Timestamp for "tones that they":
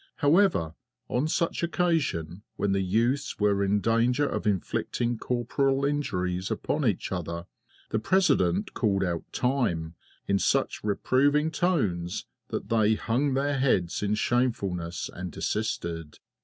11.51-12.95